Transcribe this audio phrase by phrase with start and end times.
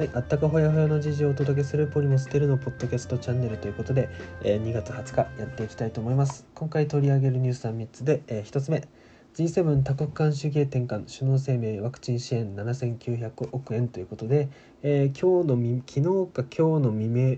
[0.00, 4.08] はい、あったかほやほやの時事をお届けするポリモステルのポッドキャストチャンネルということで、
[4.42, 6.46] えー、2月20日やっていきたいと思います。
[6.54, 8.88] 今回取り上げるニュースは3つで、えー、1つ目、
[9.34, 14.48] G7 多国間主義へ転換首脳声明ワクチン支援7900億円ということで、
[14.82, 17.36] えー、今日のみ昨日か今日の未明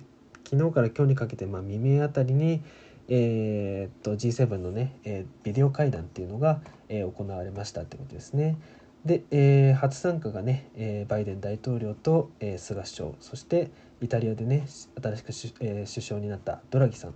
[0.49, 2.63] 昨日から今日にかけて、まあ、未明あたりに、
[3.09, 8.57] えー、っと G7 のね、えー、ビデオ会談っていうのが、えー、行われましたってことですね。
[9.05, 14.67] で、えー、初参加がね、えー、バイデン大統領と、えー、菅首相そしてイタリアでね
[15.03, 17.14] 新しくし、えー、首相になったドラギさん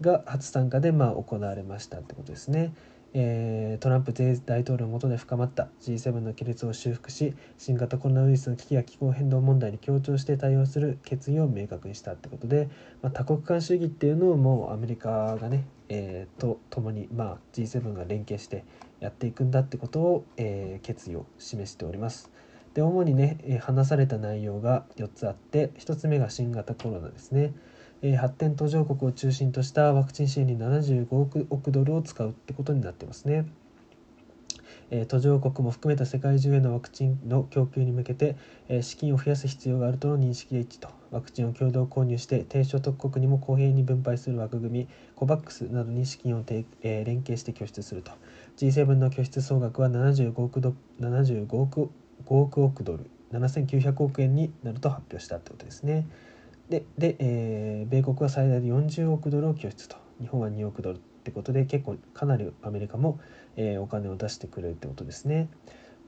[0.00, 2.72] が初参加で、まあ、行われましたってことですね。
[3.20, 12.68] えー、トランプ前大統領の下で深まった G7 の亀裂を修復し新型コロナウイルスの危機や気候変動問題に協調して対応する決意を明確にしたってことで、
[13.02, 18.64] まあ、多国間主義っていうのをもうアメリカがね、えー、と共に、まあ、G7 が連携して
[19.00, 22.30] やっていくんだってことを、えー、決意を示しております。
[22.74, 27.52] で主にね、話された内容が4つあって1つ目が新型コロナですね。
[28.02, 33.46] え、発展途上国を中心としたワクチン支援に75億億ドルを使うってことになってますね。
[34.90, 38.36] え、途上国も含めた世界中へのワクチンの供給に向けて、
[38.68, 46.44] え、資金を増やす必要があるとの認識で一致とワクチンを共同購入して低所得国にも公平に分配する枠組み COVAX などに資金を、
[46.82, 48.12] 連携して拠出すると
[48.56, 51.90] G7 の拠出総額は75億ド75億
[52.24, 56.06] 5億ドル7900億円になると発表したってことですね。
[56.68, 63.20] でで、えー、米国は最大で40億ドルを拠出と日本は2億ドルってことで結構かなりアメリカも、
[63.56, 65.48] えー、お金を出してくれるってことですね。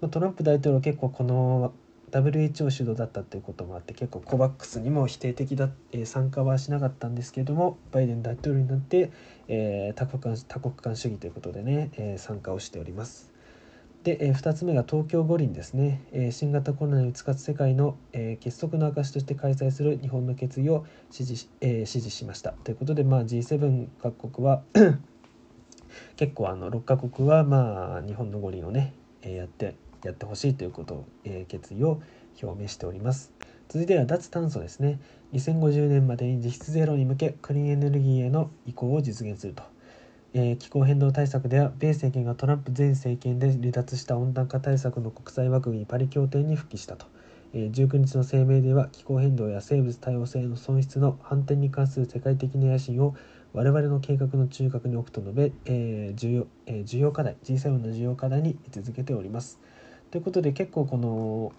[0.00, 1.72] まあ、トランプ大統領結構この
[2.10, 9.12] WHO 主導だったっていうこともあって結構 COVAX にも否定的だ、えー、参加はしなかったんですけれどもバイデン大統領になって、
[9.48, 13.29] えー、多国間多国間主義ということでね、えー、参加をしております。
[14.04, 22.52] で、えー、2つ目が東京五輪ですね、えー、新型コロナに打ち勝つ世界の、えー、結束の証として開催する日本の決意を支持し,、えー、支持しました。
[22.52, 24.62] ということで、まあ、G7 各国は
[26.16, 29.74] 結構あの6カ国はまあ日本の五輪をね、えー、やって
[30.04, 32.00] やってほしいということを、えー、決意を
[32.42, 33.32] 表明しております。
[33.68, 34.98] 続いては脱炭素ですね。
[35.32, 39.62] 2050年までに実質ゼロに向けクリーンエネルギーへの移行を実現すると、
[40.32, 47.06] えー、気候変動対策では米政権がトランプ前政権で離脱した温暖化対策の国際枠組みパリ協定に復帰したと
[47.52, 53.16] 19日の声明では気候変動や生物多様性の損失の反転に関する世界的な野心を
[53.52, 59.58] 我々の計画の中核に置くと述べ、えー、重要えー、重要課題 G7 の重要課題に位置づけております。
[60.12, 61.52] ということで結構この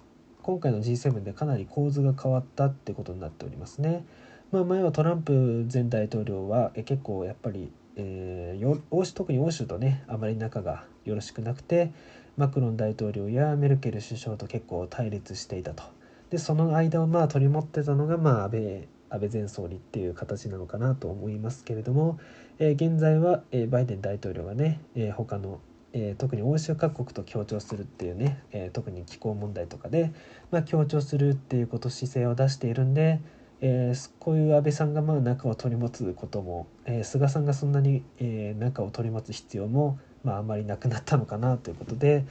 [0.43, 4.05] 今回の G7 でかなり構図が変わったってことになっておりますね。
[4.51, 11.91] まあ、前はトランプ前大統領は結構やっぱり、えー、欧州特に欧州とねあまり仲がよろしくなくて
[12.37, 15.83] マクロン大統領やメルケル首相と結構対立していたと。
[16.29, 22.19] でその間をまあ取り持ってたのが、まあ、安倍安倍前総理っていう形なのかなと思いますけれども、
[22.59, 25.59] えー、現在は、えー、バイデン大統領がね、えー、他の
[25.93, 30.13] えー、特に欧州各国と協調するっていうね、えー、特に気候問題とかで、
[30.49, 33.19] まあ、協調するっていうこと姿勢を出しているんで、
[33.61, 42.25] えー、こういう安倍さんがまあ仲を取り持つことも、え菅さんがそんなに、え仲を取り持つ必要も、まあ、あんまりなくなったのかなということで。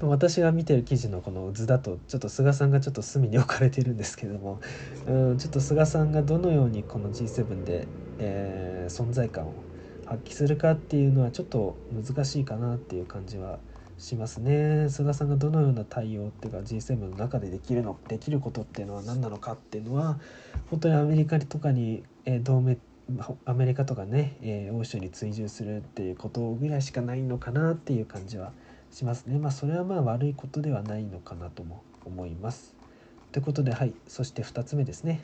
[0.00, 4.60] 私が見てる記事のこの図だとちょっと菅さんがちょっと隅に置かれてるんですけども、
[5.06, 7.86] うん、ちょっと菅さんがどのようにこの G7 で、
[8.18, 9.54] えー、存在感を
[10.04, 13.60] 発揮するかっていうのはちょっと難しいかなっていう感じは
[13.98, 14.88] しますね。
[14.88, 20.18] 菅さんがどのような対応っていうか G7 の中でできるのできることっていうのは何なのかっていうのは
[20.70, 22.76] 本当にアメリカとかに、えー、同盟
[23.44, 28.52] アメリカとかね、えー、欧州に追従するっていうことぐらいしかないのかなっていう感じは
[28.90, 29.38] しますね。
[29.38, 32.74] まあそれはまあ悪いことではないのかなとも思います。
[33.32, 33.94] ということではい。
[34.06, 35.20] そして2つ目ですね。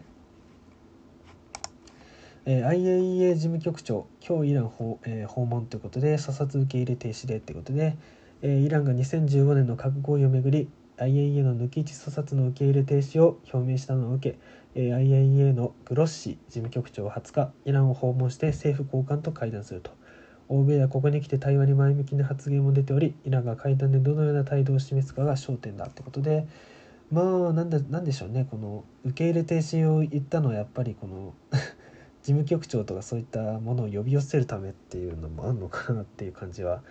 [2.47, 7.97] えー、IAEA 事務局長今日イラン訪,、えー、訪問ということで査察受け入れ停止でということで、
[8.43, 14.37] イランが2015年の核合意をめぐり IAEA の抜き打ち査察の受け入れ停止を表明したのを受
[14.75, 19.91] け、IAEA のグロッシ事務局長は20日イランを訪問して政府高官と会談すると。
[20.49, 26.47] 欧米はここに来て対話に前向きな発言も出ておりイランが会談でどのような態度を示すかが焦点だということで。
[27.11, 28.47] まあなんでなんでしょうね。
[28.51, 31.35] この受け入れ停止を言ったのはやっぱりこの
[32.23, 36.83] 事務局長とかそういったものを呼び寄せるためっていうのもあるのかなっていう感じは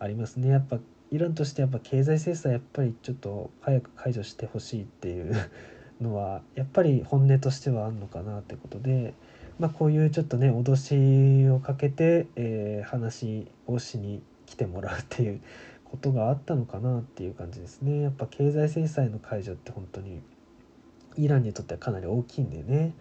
[0.00, 0.48] ありますね。
[0.48, 5.34] やっぱイランとしてやっぱ経済制裁やっぱりちょっと早く解除してほしいっていう
[6.00, 9.14] のはやっぱり本音としてはあるのかなってことで、
[9.58, 15.40] まあ、こういうちょっとね脅しをかけて、えー、話をしに来てもらうっていう
[15.84, 18.02] ことがあったのかなっていう感じですね。
[18.02, 20.20] やっぱ経済制裁の解除って本当に
[21.16, 22.92] イランにとってはかなり大きいんだよね。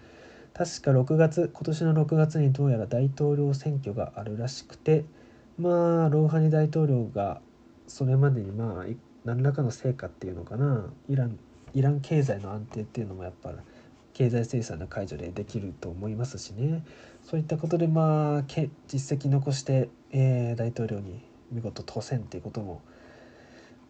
[0.54, 5.06] 確か6月今年の6月にどうやら大統領選挙があるらしくて
[5.60, 7.42] まあローハニ大統領が
[7.88, 8.86] それまでにまあ
[9.26, 11.40] 何らかの成果っていうのかなイラン
[11.74, 13.52] イラン経済の安定っていうのもやっぱ
[14.14, 16.84] 経済制裁の解除でできると思いますしね
[17.24, 18.44] そういったことでまあ
[18.88, 22.82] 実績残して、えー、大統領に見事当選っていうことも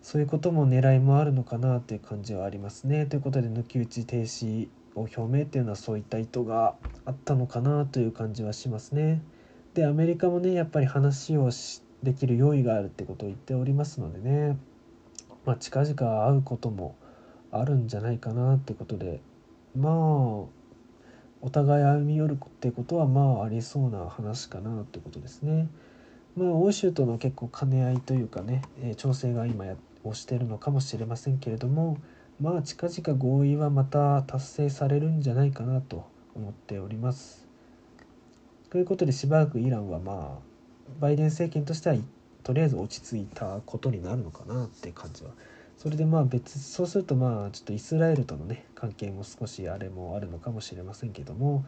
[0.02, 3.06] そういうことも狙いもあるのかなという感じはありますね。
[3.06, 9.22] ということで抜き打ち停止を表明っていうのはそういった意図があったのかなという感じはしますね。
[9.74, 11.52] でアメリカもねやっぱり話を
[12.04, 14.58] できる用意があるってことを言っておりますのでね、
[15.46, 16.96] まあ、近々会うことも
[17.52, 19.20] あるんじゃないかなってことで
[19.76, 25.68] まあお互い歩み寄るってことはまあありそうな話かなってことですね。
[26.36, 31.98] まあ、欧州との結構兼ね合いというかね、え、調整が今やをしてるのかもしれませんけれども
[32.40, 36.06] まあ近々合意はまた達成されるんじゃないかなと
[36.36, 37.48] 思っております。
[38.70, 40.47] ということでしばらくイランはまあ
[41.00, 41.96] バイデン政権としては
[42.44, 45.32] とりあえず落ち着いたことになるのかなって感じは
[45.78, 51.66] それでまあ別そうするとまあちょっとイスラエルとのね関係も少しあれもあるのかもしれませんけども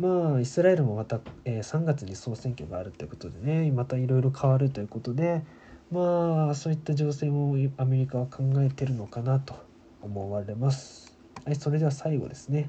[0.00, 5.42] まあイスラエルもまた、えー、3月に総選挙があるということでねまたいろいろ変わるということで
[5.90, 9.54] まあそういった情勢もアメリカは考えてるのかなと
[10.02, 11.16] 思われます。
[11.44, 12.68] はい、それでは最後ですね。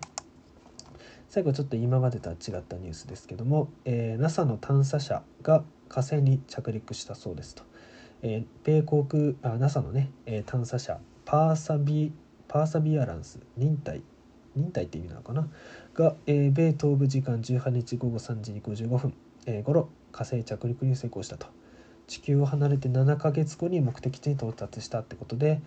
[1.30, 7.64] 最後ちょっと今までとは違ったニュースですけども、えー、NASA の探査車が火星に着陸したそうですと。
[8.22, 12.14] えー、米航空あ NASA のね、えー、探査車パーサビ
[12.48, 14.02] パーサビアランス忍耐
[14.56, 15.48] 忍耐って意味なのかな？
[15.94, 19.14] が、えー、米東部時間18日午後3時55分、
[19.46, 21.48] えー、頃火星着陸に成功したと
[22.08, 25.62] 地球を離れて7ヶ月後に目的地に到達したってことで、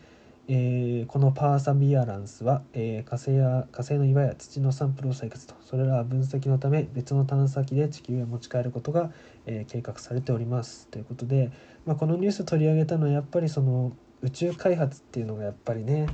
[0.50, 9.12] えー、このパーサビアランスは、えー、火星や火星の岩や土のサンプルを採掘とそれらは分析のため別の探査機で地球へ持ち帰ることが、
[9.44, 11.50] えー、計画されておりますということで、
[11.84, 13.92] まあ、このニュース取り上げたのはやっぱりその
[14.22, 16.06] 宇宙開発っていうのがやっぱりね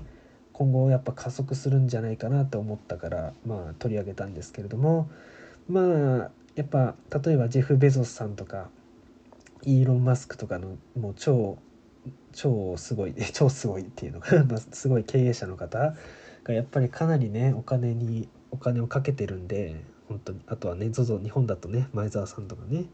[0.52, 5.08] 今後やっぱ加速するんじゃないかなと思ったから、まあ、取り上げたんですけれども
[5.68, 8.68] まあやっぱ例えばジェフ・ベゾスさんとか
[9.62, 11.58] イーロン・マスクとかのもう超
[12.32, 14.58] 超すごい 超すごいっていうのかな。
[14.72, 15.94] すごい経営者の方
[16.44, 19.76] がやっぱりかなりねお金にお金をかけてるんで
[20.08, 20.40] 本当に。
[20.46, 22.86] あとはね ZOZO 日本だとね前澤さんとかね。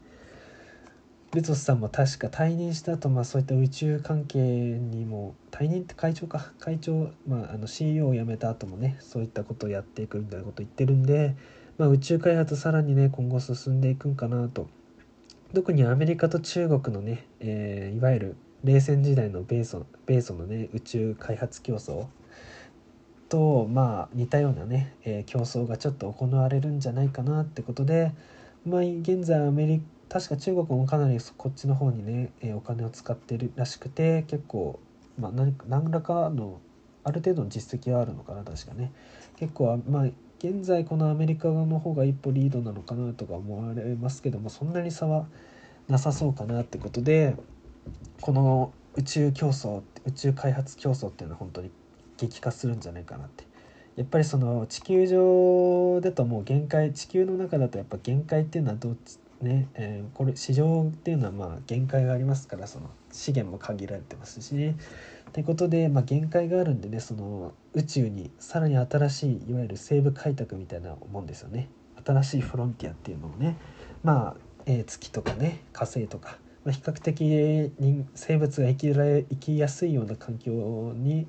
[1.33, 6.51] ベゾスさんも確か退任した後、まあそういった宇宙関係にも退任って会長か。
[6.59, 11.37] 会長、まあ、あの CEO を辞めた後もねそういったことをやっていくみたいなこと言ってるんで、
[11.77, 14.67] まあ、宇宙開発さらにね今後進んでいくんかなと。
[15.53, 22.05] 特にアメリカと中国のね、えー、いわゆる冷戦時代の米ソ米ソのね宇宙開発競争
[23.29, 28.11] とまあ似たようなね、えー、競争がちょっと行われるんじゃないかなってことで、
[28.65, 34.77] まあ、現在アメリカ確か中国もかなりこっちの方にね、えー、お金を使ってるらしくて結構、
[35.17, 36.59] まあ、何何らかの
[37.05, 38.91] ある程度の実績はあるのかな確かね。
[39.37, 40.03] 結構まあ
[40.39, 45.27] 現在このアメリカの方が一歩リードなのかなとか思われますけどもそんなに差は
[45.87, 47.37] なさそうかなってことで
[48.21, 51.71] この宇宙競争宇宙開発競争っていうのは本当に
[52.17, 53.45] 激化するんじゃないかなって
[53.95, 64.75] やっぱりその地球上だともう限界地球の中だとやっぱ限界っていうのはどっちね、えー、これ市場っていうのはまあ限界がありますからその資源も限られてますしね。
[65.33, 71.69] ということで、まあ、限界があるんでねその宇宙にさらに新しいいわゆる西部開拓みたいなもんですよね。
[72.05, 73.57] 新しいフロンティアっていうのをね
[74.03, 74.35] まあ、
[74.65, 80.51] えー、月とかね火星とかまあ、比較的に生物が生きられ生きやすいような環境
[80.95, 81.27] に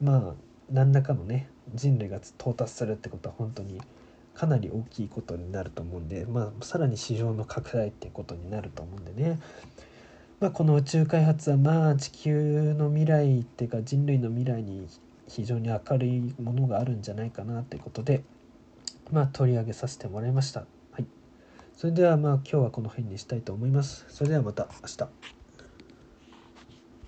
[0.00, 0.34] まあ
[0.70, 3.80] 何らかのね人類が到達するってことは本当に
[4.34, 9.40] かなり大きいことになると思うんで、まあ、さらに市場の拡大っていうことになると思うんでね、
[10.40, 14.86] まあ、この宇宙開発はまあ地球の未来っていうか人類の未来に
[15.28, 18.22] 非常に明るいものがあるんじゃないかなっていうことで、
[19.12, 20.66] まあ、取り上げさせてもらいました。
[21.76, 24.06] それではまあ今日はこの辺にしたいと思います。
[24.08, 25.43] それではまた明日。